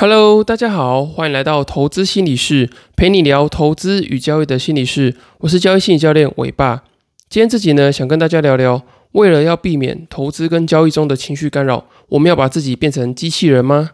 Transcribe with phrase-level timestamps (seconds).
[0.00, 5.14] Hello，大家好，欢迎来到投资心理室，陪你聊投资与交易的心理室。
[5.40, 6.84] 我是交易心理教练伟爸。
[7.28, 8.82] 今天这集呢，想跟大家聊聊，
[9.12, 13.90] 为了要避免投资跟交易中的情绪干扰，我们要把自己变成机器人吗？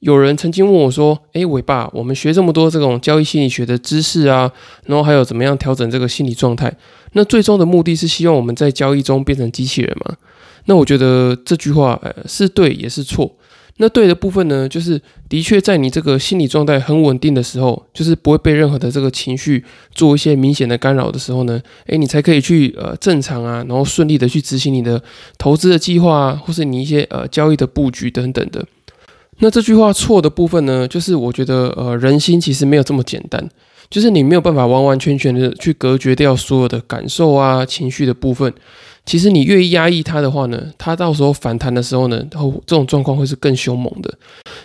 [0.00, 4.50] 有人曾经问我说：“诶，伟爸，我们学这么多这种交易心理学的知识啊，
[4.86, 6.76] 然后还有怎么样调整这个心理状态，
[7.12, 10.16] 那最终的目的是希望我们在交易中变成机器人吗？”
[10.66, 13.36] 那我觉得这句话呃是对也是错。
[13.80, 25.00] 那对的部分呢，就是的确在你这个心理状态很稳定的时候，就是不会被任何的这个情绪做一些明显的干扰的时候呢，诶，你才可以去呃正常啊，然后顺利的去执行你的
[25.38, 28.64] 投资的计划啊，或是你一些呃交易的布局等等的。
[29.38, 33.48] 那这句话错的部分呢，就是我觉得呃人心其实没有这么简单，
[33.88, 38.52] 就是你没有办法完完全全的去隔绝掉所有的感受啊情绪的部分。
[39.08, 44.14] 其实你越压抑它的话呢，它到时候反弹的时候呢，然后这种状况会是更凶猛的。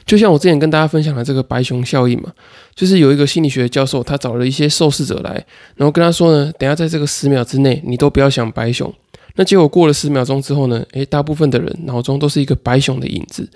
[0.05, 2.29] 就像我之前跟大家分享的这个白熊效应嘛，
[2.75, 5.31] 就是有一个心理学教授，他找了一些受试者来，
[5.77, 8.93] 然后跟他说呢，等下在这个十秒之内，你都不要想白熊。
[9.35, 13.49] 那结果过了十秒钟之后呢，诶，大部分的人脑中都是一个白熊的影子。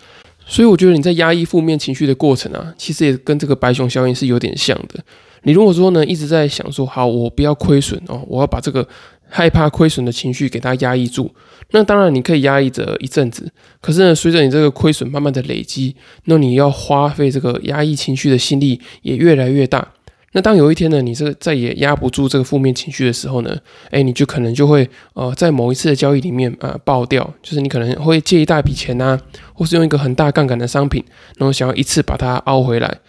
[0.45, 5.03] 所以我觉得你在压抑负面情绪的过程啊，其实也跟这个白熊效应是有点像的。
[5.47, 8.87] 你如果说呢，一直在想说，好，我不要亏损哦，我要把这个。
[9.29, 11.29] 害怕亏损的情绪给它压抑住，
[11.71, 19.85] 那当然你可以压抑着一阵子，可是呢，随着你这个亏损慢慢的累积，那你要花费这个压抑情绪的心力也越来越大。
[20.31, 23.53] 那当有一天呢，你这个再也压不住这个负面情绪的时候呢，
[23.91, 29.19] 哎，你就可能就会呃在某一次的交易里面呃爆掉，就是你可能会借一大笔钱呐，
[29.53, 31.03] 或是用一个很大杠杆的商品，
[31.35, 32.99] 然后想要一次把它凹回来。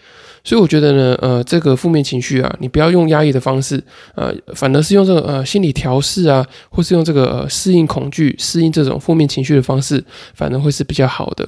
[0.48, 3.78] 所以我觉得呢，呃，这个负面情绪啊，你不要用压抑的方式，
[4.14, 11.46] 呃，反而是用这个呃心理调试啊，或是用这个呃适应恐惧、适应这种负面情绪的方式，反而会是比较好的。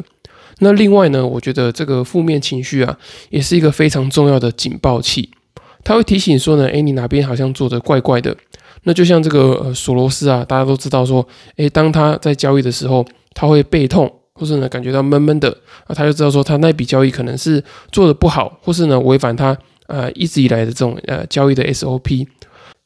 [0.58, 2.94] 那另外呢，我觉得这个负面情绪啊，
[3.30, 5.30] 也是一个非常重要的警报器，
[5.82, 8.36] 它会提醒说呢，诶，你哪边好像做的怪怪的。
[8.82, 11.26] 那就像这个呃索罗斯啊，大家都知道说，
[11.56, 13.02] 诶，当他在交易的时候，
[13.32, 14.12] 他会背痛。
[14.40, 15.54] 或是呢，感觉到闷闷的
[15.86, 17.62] 啊，他就知道说他那笔交易可能是
[17.92, 19.54] 做的不好，或是呢违反他
[19.86, 22.26] 呃一直以来的这种呃交易的 SOP。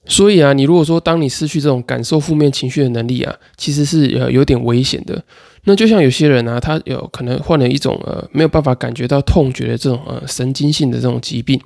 [0.06, 5.22] 所以啊，你如果说当你失去这种感受负面情绪的能力啊，其实是呃有点危险的。
[5.66, 11.58] 那就像有些人啊，他有可能患了一种呃没有办法感觉到痛觉的这种呃神经性的这种疾病。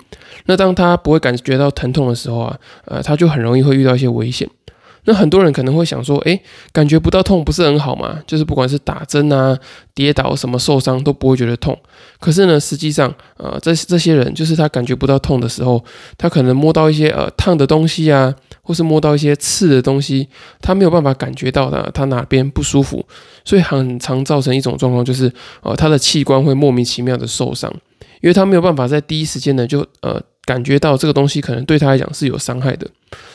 [0.45, 4.47] 那当他不会感觉到疼痛的时候啊，呃他就很容易会遇到一些危险。
[5.05, 6.39] 那很多人可能会想说，诶，
[6.71, 8.19] 感觉不到痛不是很好吗？
[8.27, 9.57] 就是不管是打针啊、
[9.93, 11.77] 跌倒什么受伤都不会觉得痛。
[12.19, 15.83] 可是呢，实际上，呃，这这些人就是他感觉不到痛的时候，
[16.17, 20.27] 他可能摸到一些呃烫的东西啊，或是摸到一些刺的东西，
[20.61, 23.05] 他没有办法感觉到的，他哪边不舒服，
[23.45, 25.31] 所以很常造成一种状况，就是
[25.61, 27.73] 呃他的器官会莫名其妙的受伤，
[28.21, 30.21] 因为他没有办法在第一时间呢就呃。
[30.49, 32.87] 感觉到这个东西可能对他来讲是有伤害的，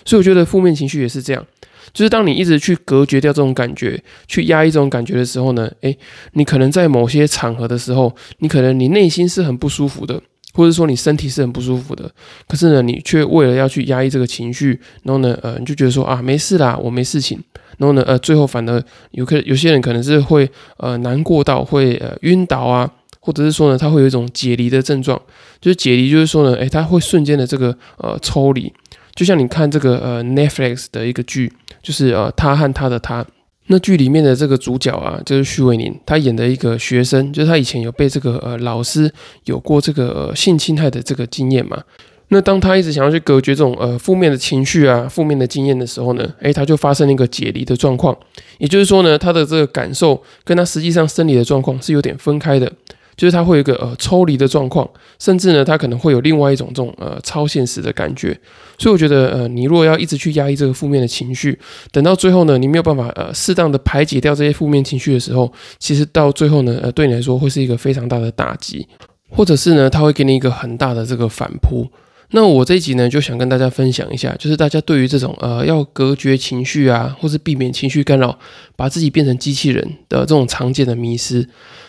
[0.05, 1.47] 所以我觉得负面情绪也是这样，
[1.93, 5.97] 就是当你一直去隔绝掉这种感觉，去压抑这种感觉的时候呢，诶，
[6.33, 10.21] 你可能在某些场合的时候，你可能你内心是很不舒服的，
[10.55, 12.11] 或者说你身体是很不舒服的，
[12.49, 17.39] 可是呢，你却为了要去压抑这个情绪，然后呢，呃，你就觉得说啊，没事啦，我没事情，
[17.79, 18.83] 然后呢，呃，最后反而
[19.13, 22.91] 有可有些人可能是会呃难过到会呃晕倒啊。
[23.25, 25.19] 或者是说呢，他会有一种解离的症状，
[25.59, 28.71] 就是解离，就是说呢，诶，他会瞬间的这个呃抽离，
[29.15, 31.51] 就像你看这个呃 Netflix 的一个剧，
[31.83, 33.25] 就是呃他和他的他，
[33.69, 39.11] 那剧里面的这个主角啊，就是徐伟宁，他演的一个学生，就是他以前有被这个呃老师
[39.47, 41.83] 有过这个性侵害的这个经验嘛。
[42.29, 48.17] 那当他一直想要去隔绝这种呃负面的情绪啊、负面的经验的时候呢，诶，他就发生了一个解离的状况，
[48.59, 52.71] 也就是说呢，他的这个感受跟他实际上生理的状况是有点分开的。
[53.17, 54.89] 就是它会有一个呃抽离的状况，
[55.19, 58.39] 甚至呢，它可能会有另外一种这种呃超现实的感觉。
[58.79, 61.59] 所以我觉得呃，你如果要一直去压抑这个负面的情绪，
[61.93, 68.87] 等到最后呢，你没有办法呃适当的排解掉这些负面情绪的时候，其实到最后呢，呃，对你来说会是一个非常大的打击，
[69.31, 71.87] 或者是呢，它会给你一个很大的这个反扑。
[72.35, 78.37] 那我这一集呢，就想跟大家分享一下，就是大家对于这种呃要隔绝情绪啊，或是避免情绪干扰，
[78.75, 81.49] 把自己变成机器人的这种常见的迷失。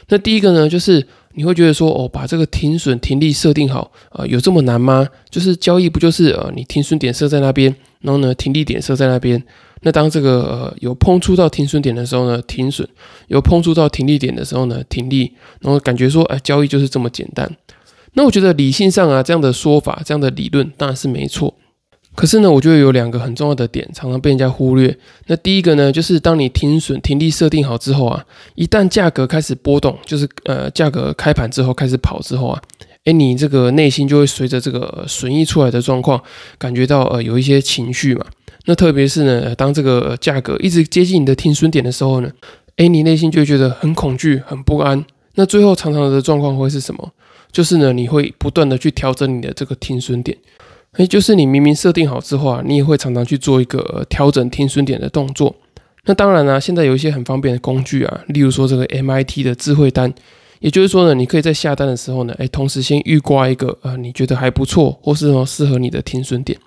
[0.09, 5.07] 那第一个呢，就是你会觉得说，哦，把这个停损停利设定好，呃，有这么难吗？
[5.31, 9.44] 就是交易不就是呃，你停损点设在那边，然后呢，停利点设在那边。
[9.81, 12.88] 那当这个呃有碰触到停损点的时候呢，停损；
[13.30, 15.33] 有碰触到停利点的时候呢，停利。
[15.62, 17.51] 然后感觉说，哎，交易就是这么简单。
[18.15, 21.53] 那我觉得理性上啊，这样的说法，这样的理论当然是没错。
[22.15, 24.97] 可是呢，我觉得有两个很重要的点，常常被人家忽略。
[25.27, 28.25] 那第一个呢，就是当你停损停利设定好之后啊，
[28.56, 32.62] 一旦价格开始波动，就是呃价格开盘之后开始跑之后啊，
[33.03, 36.23] 诶，你这个内心就会随着这个损益出来的状况，
[36.57, 38.25] 感觉到呃有一些情绪嘛。
[38.63, 42.31] 那特别是呢，当这个价格一直接近你的停损点的时候呢，
[42.77, 45.03] 诶，你内心就会觉得很恐惧、很不安。
[45.33, 47.11] 那最后常常的状况会是什么？
[47.56, 50.38] 就是呢，你会不断的去调整你的这个停损点。
[50.98, 55.56] 诶，就是你明明设定好之后啊，你也会常常去做一个调整停损点的动作。
[56.04, 60.13] 那当然呢，现在有一些很方便的工具啊，例如说这个 MIT 的智慧单，
[60.60, 66.60] 也就是说呢，你可以在下单的时候呢，诶，同时先预挂一个呃，你觉得还不错或是说适合你的停损点。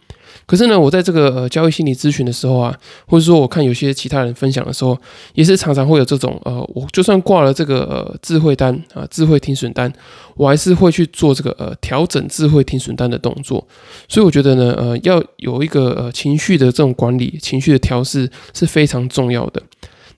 [0.46, 2.74] 可是呢，我在这个呃交易心理咨询的时候啊，
[3.06, 4.98] 或者说我看有些其他人分享的时候，
[5.34, 9.92] 也是常常会有这种呃，我就算挂了这个呃智慧单啊，智慧停损单，
[10.36, 13.66] 我还是会去做这个呃调整智慧停损单的动作。
[14.08, 19.62] 所以我觉得呢，呃，要有一个呃情绪的这种管理，情绪的调试是非常重要的。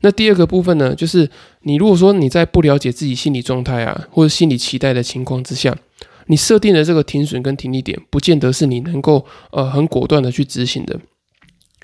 [0.02, 1.28] 那第二个部分呢，就是
[1.62, 5.76] 你如果说你在不了解自己心理状态啊，或者心理期待的情况之下。
[6.30, 10.96] 你设定的这个停损跟停利点，不见得是你能够呃很果断的去执行的。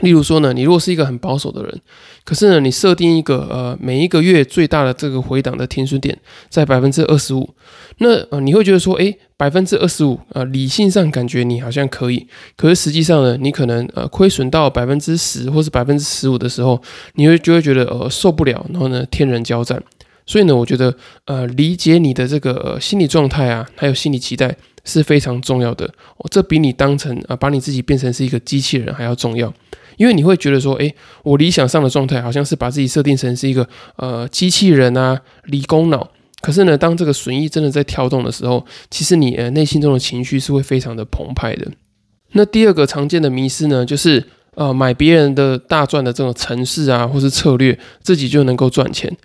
[0.00, 1.80] 例如说呢，你如果是一个很保守的人，
[2.22, 6.16] 可是呢，你设定一个呃每一个月最大的这个回档的停损点
[6.48, 7.54] 在百分之二十五，
[7.98, 16.80] 那呃你会觉得说，诶，百分之二十五啊，理性上感觉你好像可以，可是实际上呢，你可能呃亏损到百分之十或是百分之十五的时候，
[17.14, 19.82] 你会就会觉得呃受不了，然后呢天人交战。
[20.26, 20.94] 所以呢，我觉得，
[21.24, 25.86] 呃，理解你的这个心理状态啊，还有心理期待是非常重要的。
[26.16, 29.52] 哦，这比你当成啊，把你自己变成是一个机器人还要重要。
[29.96, 36.10] 因为你会觉得说，诶，我理想上的状态好像是把自己设定成是一个呃机器人啊，理工脑。
[36.42, 41.66] 可是呢，当这个损益真的在跳动的时候，其实你呃内心中的情绪是会非常的澎湃的。
[42.32, 44.22] 那第二个常见的迷失呢，就是
[44.54, 49.16] 呃买别人的大赚的这种程式啊，或是策略，自己就能够赚钱。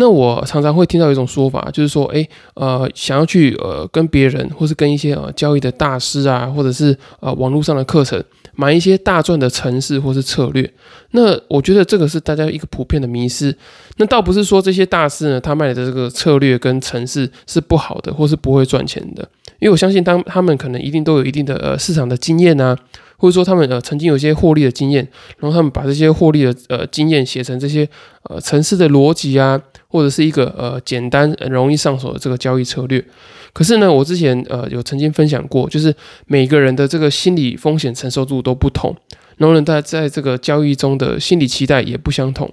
[0.00, 8.22] 那我常常会听到一种说法，就是说，诶，呃，想要去呃跟别人，或是跟一些呃交易的大师啊，或者是呃网络上的课程，
[8.54, 10.72] 买一些大赚的城市或是策略。
[11.10, 13.52] 那我觉得这个是大家一个普遍的迷失。
[13.96, 19.28] 那倒不是说这些大师呢，他卖的这个策略跟城市是不好的，或是不会赚钱的。
[19.58, 22.78] 因为我相信，当他们可能一定都有一定的呃市场的经验啊。
[23.18, 25.06] 或者说他们呃曾经有一些获利的经验，
[25.38, 27.86] 然后他们把这些获利的呃经验写成这些
[28.22, 33.04] 呃城市的逻辑啊，或者是一个呃简单容易上手的这个交易策略。
[33.52, 35.94] 可是呢，我之前呃有曾经分享过，就是
[36.26, 38.94] 每个人的这个心理风险承受度都不同，
[39.36, 42.52] 然后呢，大家在这个交易中的心理期待也不相同。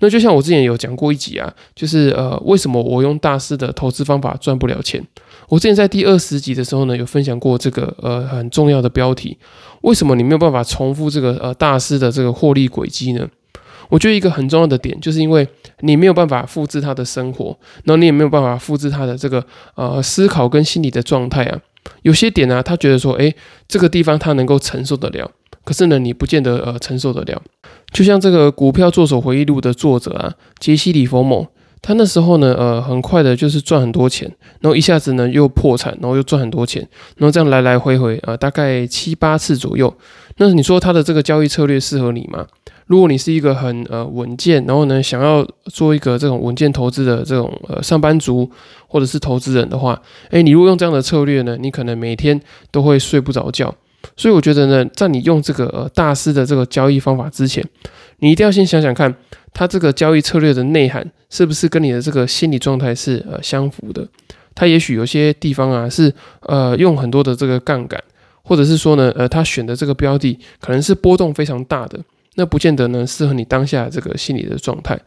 [0.00, 5.04] 那就像我之前有讲过一集啊，就是呃，为什么我用大师的投资方法赚不了钱？
[5.48, 9.36] 我之前在第二十集的时候呢，有分享过这个呃很重要的标题，
[9.82, 13.26] 为什么你没有办法重复这个呃大师的这个获利轨迹呢？
[13.88, 15.48] 我觉得一个很重要的点，就是因为
[15.80, 19.42] 你没有办法复制他的生活，然后你也没有办法复制他的这个
[19.76, 21.58] 呃思考跟心理的状态啊。
[22.02, 23.34] 有些点呢，他觉得说，诶，
[23.66, 25.30] 这个地方他能够承受得了。
[25.64, 27.42] 可是呢，你不见得呃承受得了。
[27.92, 31.46] 就像这个股票作手回忆录的作者啊，杰西·里佛某，
[31.80, 34.30] 他那时候呢，呃，很快的就是赚很多钱，
[34.60, 36.86] 然后一下子呢又破产，然后又赚很多钱，
[37.16, 39.92] 然后这样来来回回啊，大概七八次左右。
[40.36, 42.46] 那你说他的这个交易策略适合你吗？
[42.86, 48.48] 如果你是一个很呃稳健，然后呢想要做一个这种稳健投资的这种呃上班族
[48.86, 50.00] 或者是投资人的话，
[50.30, 52.40] 诶，你如果用这样的策略呢，你可能每天
[52.70, 53.74] 都会睡不着觉。
[54.16, 57.64] 所以我觉得呢，在你用这个呃大师的这个交易方法之前，
[58.18, 59.14] 你一定要先想想看，
[59.52, 64.06] 他这个交易策略的内涵是不是跟你的这个心理状态是呃相符的。
[64.54, 68.02] 他也许有些地方啊是呃用很多的这个杠杆，
[68.42, 71.98] 或者是说呢呃他选的这个标的可能是波动非常大的，
[72.34, 74.98] 那不见得呢适合你当下这个心理的状态。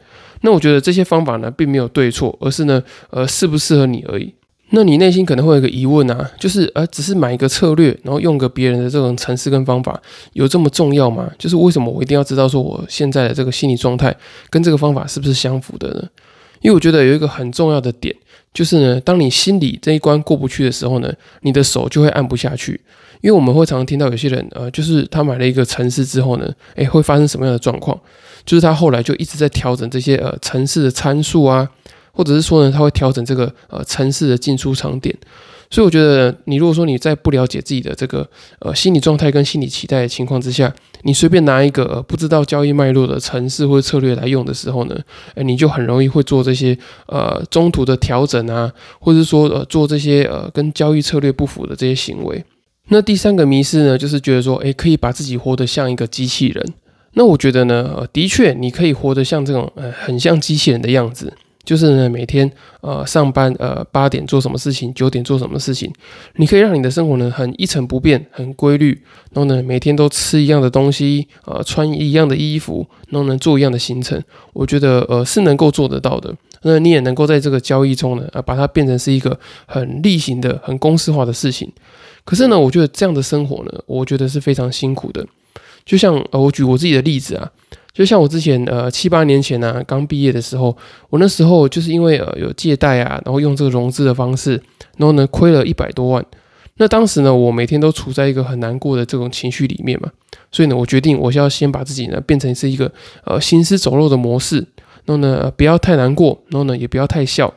[0.42, 4.34] 那我觉得这些方法呢并没有对错，而是呢呃适不适合你而已。
[4.74, 10.02] 那你内心可能会有一个疑问啊，就是呃，只是买一个策略，然后用个别人的这种程式跟方法，
[10.34, 11.30] 有这么重要吗？
[11.38, 14.16] 就是为什么我一定要知道说我现在的这个心理状态
[14.50, 16.04] 跟这个方法是不是相符的呢？
[16.62, 18.16] 因为我觉得有一个很重要的点，
[18.54, 21.12] 就是呢，当你心里这一关过不去的时候呢，
[21.42, 22.80] 你的手就会按不下去。
[23.20, 28.00] 因为我们会常常听到有些人，呃，就是他买了一个城市之后呢，诶，会发生什么样的状况？
[28.46, 31.70] 就是他后来就一直在调整这些呃城市的参数啊。
[32.12, 35.16] 或者是说呢，他会调整这个呃城市的进出场点，
[35.70, 38.28] 所以我觉得你如果说你在不了解自己的这个
[38.60, 44.96] 呃心理状态跟心理期待的情况之下，你随便拿一个不知道交易脉络的城市或者策略来用的时候呢，
[45.36, 46.78] 哎，你就很容易会做这些
[47.08, 52.44] 呃中途的调整啊，或者是说呃做这些呃跟交易策略不符的这些行为。
[52.90, 56.74] 那第三个迷失呢，就是觉得说，诶，可以把自己活得像一个机器人。
[57.14, 61.32] 那我觉得呢，呃，的确，你可以活得像这种，呃，很像机器人的样子。
[61.64, 62.52] 就是呢，每天
[62.82, 65.92] 呃上班呃八点做什么事情，九点做什么事情，
[66.36, 69.00] 你可以让你的生活呢很一成不变，很规律，
[69.32, 74.22] 然后呢每天都吃一样的东西，呃穿一样的衣服，然后呢做一样的行程，
[74.54, 76.36] 我觉得呃是能够做得到的。
[76.64, 81.72] 那你也能够在这个交易中呢，呃把它变成是一个很例行的、很公式化的事情。
[82.26, 85.26] 可是呢，我觉得这样的生活呢，我觉得是非常辛苦的。
[85.86, 87.52] 就像呃我举我自己的例子啊。
[87.94, 90.76] 就像我之前呃七八年前呢，刚毕业的时候，
[91.10, 94.54] 我那时候就是因为呃有借贷啊，然后用这个融资的方式，
[94.98, 96.26] 然后呢亏了一百多万。
[96.78, 100.10] 那当时呢，我每天都处在一个很难过的这种情绪里面嘛，
[100.52, 102.92] 所以呢，我决定我是要先把自己呢变成是一个
[103.26, 104.66] 呃行尸走肉的模式，
[105.06, 107.54] 然后呢不要太难过，然后呢也不要太笑。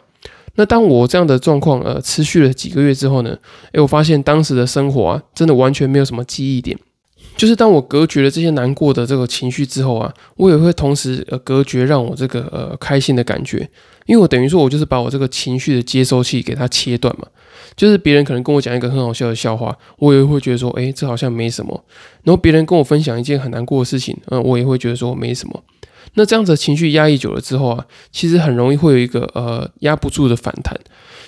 [0.57, 3.39] 那当我这样的状况呃持续了几个月之后呢，
[3.73, 6.77] 诶，我发现当时的生活啊，真的完全没有什么记忆点。
[7.37, 13.69] 就是当我隔绝了这些难过的这个情绪之后啊，我也会同时呃隔绝让我这个呃开心的感觉，
[14.07, 17.27] 因为我等于说我就是把我这个情绪的接收器给它切断嘛。
[17.77, 21.85] 就是别人可能跟我讲一个很好笑的笑话，我也会觉得说，哎，这好像没什么。
[22.23, 25.61] 然后别人跟我分享一件很难过的事情，嗯，我也会觉得说没什么。
[26.15, 30.79] 那这样子情绪压抑久了之后啊，其实很容易会有一个呃压不住的反弹。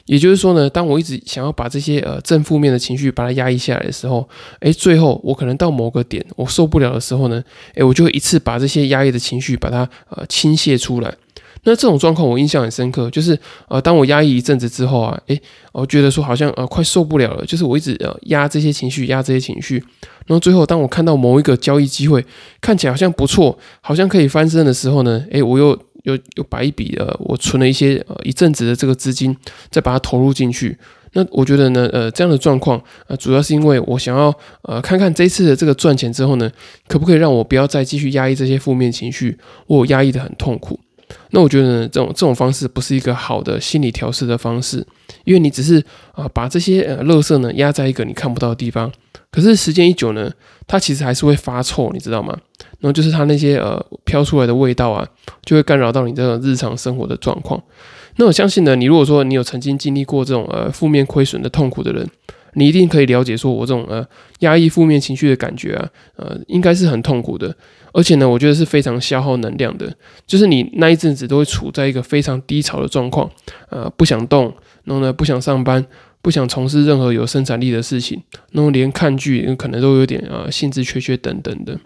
[0.07, 4.29] 也就是说呢，当我一直想要把这些呃正负面的情绪把它压抑下来的时候，
[4.61, 7.43] 诶，最后我可能到某个点我受不了的时候呢，
[7.75, 11.13] 诶，我就会一次把这些压抑的情绪把它呃倾泻出来。
[11.67, 15.39] 那这种状况我印象很深刻，就是呃当我压抑一阵子之后啊，诶，
[15.73, 19.77] 我觉得说好像呃快受不了了，就是我一直呃压这些情绪，压这些情绪，
[20.27, 22.25] 然后最后当我看到某一个交易机会
[22.63, 25.79] 看起来好像不错，好像可以翻身的时候呢，诶，我又。
[26.07, 29.37] 又又把一笔呃，我存了一些呃一阵子的这个资金，
[29.73, 30.79] 再把它投入进去。
[31.15, 34.33] 那我觉得呢，呃，这样的状况呃，主要是因为我想要
[34.63, 36.49] 呃看看这次的这个赚钱之后呢，
[36.87, 40.79] 可不可以让我不要再继续压抑这些负面情绪，我压抑的很痛苦。
[41.31, 44.87] 那我觉得呢，这种这种方式不是一个好的心理调试的方式，
[45.25, 45.83] 因为你只是
[46.13, 48.91] 啊把这些呃垃圾呢压在一个你看不到的地方。
[49.31, 50.33] 可是时间一久呢，
[50.67, 52.37] 它其实还是会发臭，你知道吗？
[52.81, 55.07] 然后就是它那些呃飘出来的味道啊，
[55.45, 57.63] 就会干扰到你这个日常生活的状况。
[58.17, 62.09] 那我相信呢，你如果说你有曾经经历过这种呃负面亏损的痛苦的人，
[62.57, 64.05] 你一定可以了解说我这种呃
[64.41, 67.55] 压抑负面情绪的感觉啊，呃应该是很痛苦的，
[67.93, 69.95] 而且呢，我觉得是非常消耗能量的。
[70.27, 73.31] 就是你那一阵子都会处在一个非常低潮的状况，
[73.71, 74.53] 呃不想动，
[74.85, 75.87] 然后呢不想上班。
[76.23, 78.21] 不想从事任何有生产力的事情，
[78.51, 81.79] 那么连看剧可能都有点呃兴致缺缺等等的。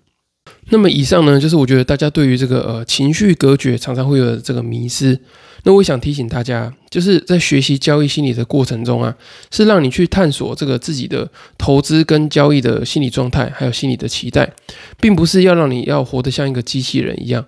[0.71, 5.19] 那么以上呢，就是我觉得大家对于这个呃情绪隔绝常常会有这个迷失。
[5.64, 9.14] 那我想提醒大家，就是在学习交易心理的过程中啊，
[9.50, 14.52] 是让你去探索这个自己的投资跟交易的心理状态，还有心理的期待，
[15.00, 17.45] 并不是要让你要活得像一个机器人一样。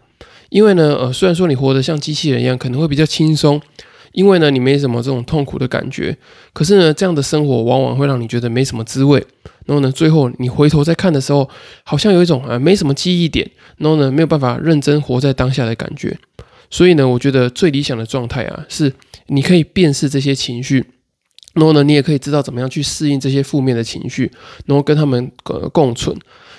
[0.51, 3.61] 因为呢，呃，虽然说你活得像机器人一样，可能会比较轻松。
[4.13, 6.15] 因为呢，你没什么这种痛苦的感觉，
[6.53, 9.25] 可是呢，这样的生活往往会让你觉得没什么滋味。
[9.65, 11.49] 然后呢，最后你回头再看的时候，
[11.83, 16.15] 好像有一种啊没什么记忆点，然后呢没有办法认真活在当下的感觉。
[16.73, 18.91] 所以呢，我觉得最理想的状态啊，是
[19.27, 20.85] 你可以辨识这些情绪，
[21.53, 24.33] 然后呢，你也可以知道怎么样去适应这些负面的情绪，
[24.65, 26.17] 然后跟他们呃共存。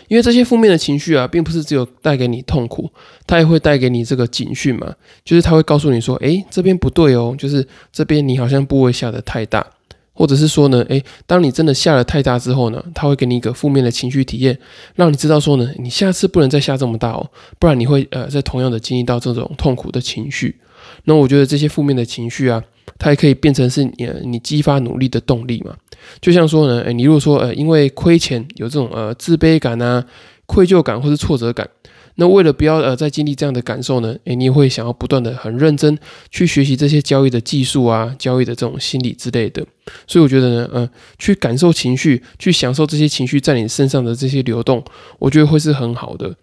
[0.10, 2.92] 因为这些负面的情绪啊，并不是只有带给你痛苦，
[3.26, 4.94] 它也会带给你这个警讯嘛，
[5.26, 9.66] 就是它会告诉你说，诶，这边不对哦，就是这边你好像部位下的太大，
[10.14, 14.58] 或者是说呢，诶，当你真的下了太大之后呢，它会给你一个负面的情绪体验，
[14.96, 17.30] 让你知道说呢，你下次不能再下这么大哦，
[17.60, 20.60] 不然你会呃在同样的经历到这种痛苦的情绪。
[21.06, 22.64] 那我觉得这些负面的情绪啊。
[23.00, 25.76] 它也可以变成是你你激发努力的动力嘛？
[26.22, 30.06] 就像说呢，哎，你如果说呃因为亏钱有这种呃自卑感啊、
[30.46, 31.68] 愧疚感或是挫折感，
[32.16, 35.98] 那为了不要呃再经历这样的感受呢，哎，你会想要不断的很认真
[36.30, 39.66] 去学习这些交易的技术啊、交易的这种心理之类的。
[40.06, 44.84] 所以我觉得呢，呃，去感受情绪，去享受这些情绪在你身上的这些流动，
[45.18, 46.36] 我觉得会是很好的。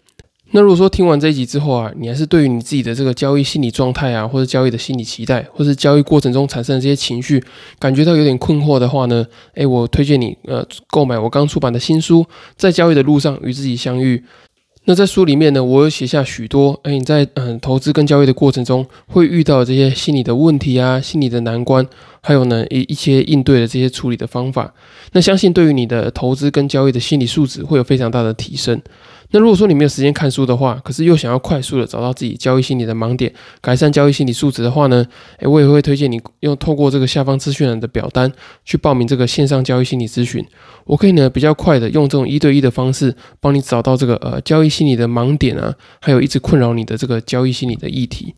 [0.53, 7.41] 那如果说听完这一集之后啊，你还是对于你自己的这个交易心理状态啊，或者交易的心理期待，或是交易过程中产生的这些情绪，
[7.79, 12.21] 感觉到有点困惑的话呢，诶，我推荐你呃购买我刚出版的新书
[12.57, 14.17] 《在交易的路上与自己相遇》。
[14.85, 21.85] 那在书里面呢，我有写下许多哎你在嗯投资跟交易的过程中会遇到这些心理的问题啊，心理的难关，
[22.21, 24.73] 还有呢一一些应对的这些处理的方法。
[25.11, 28.81] 那相信对于你的投资跟交易的心理素质会有非常大的提升。
[29.31, 35.05] 那如果说你没有时间看书的话，可是又想要快速的找到自己交易心理的盲点，改善交易心理素质的话呢，
[35.39, 38.31] 诶，我也会推荐你用透过这个下方资讯栏的表单
[38.65, 40.45] 去报名这个线上交易心理咨询。
[40.83, 48.35] 我可以呢比较快的用这种一对一的方式，帮你找到这个呃交易心理的盲点啊，还有一直困扰你的这个交易心理的议题。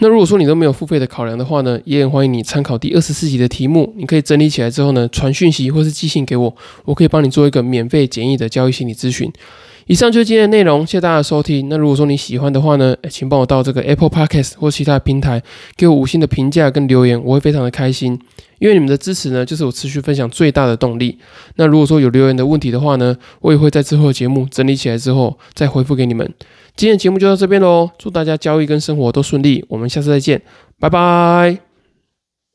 [0.00, 9.32] 那如果说你都没有付费的考量的话呢，也很欢迎你参考第二十四集的题目，你可以整理起来之后呢，传讯息或是寄信给我，我可以帮你做一个免费简易的交易心理咨询。
[9.86, 11.68] 以上就是今天的内容，谢谢大家的收听。
[11.68, 15.40] 那如果说你喜欢的话呢，请帮我到这个 Apple Podcast 或其他平台
[15.76, 18.18] 给我五星的评价跟留言，我会非常的开心。
[18.58, 21.18] 因为你们的支持呢，就是我持续分享最大的动力。
[21.56, 26.26] 那如果说有留言的问题的话呢，我也会在之后的节目整理起来之后再回复给你们。
[26.74, 30.42] 今天的节目就到这边喽，祝大家交易跟生活都顺利，我们下次再见，
[30.80, 31.65] 拜拜。